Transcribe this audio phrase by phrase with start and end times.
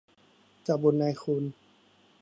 [0.63, 1.43] เจ้าบุญนายคุณ